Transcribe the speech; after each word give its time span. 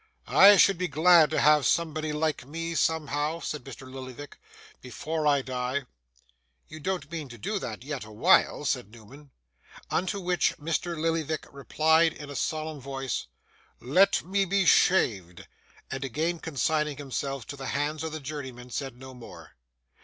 'I 0.25 0.57
should 0.57 0.79
be 0.79 0.87
glad 0.87 1.29
to 1.29 1.39
have 1.39 1.63
somebody 1.67 2.11
like 2.11 2.43
me, 2.47 2.73
somehow,' 2.73 3.39
said 3.39 3.63
Mr. 3.63 3.87
Lillyvick, 3.87 4.39
'before 4.81 5.27
I 5.27 5.43
die.' 5.43 5.85
'You 6.67 6.79
don't 6.79 7.11
mean 7.11 7.29
to 7.29 7.37
do 7.37 7.59
that, 7.59 7.83
yet 7.83 8.03
awhile?' 8.03 8.65
said 8.65 8.89
Newman. 8.89 9.29
Unto 9.91 10.19
which 10.19 10.57
Mr. 10.57 10.97
Lillyvick 10.99 11.45
replied 11.51 12.13
in 12.13 12.31
a 12.31 12.35
solemn 12.35 12.79
voice, 12.79 13.27
'Let 13.79 14.23
me 14.23 14.43
be 14.43 14.65
shaved!' 14.65 15.45
and 15.91 16.03
again 16.03 16.39
consigning 16.39 16.97
himself 16.97 17.45
to 17.45 17.55
the 17.55 17.67
hands 17.67 18.03
of 18.03 18.11
the 18.11 18.19
journeyman, 18.19 18.71
said 18.71 18.97
no 18.97 19.13
more. 19.13 19.51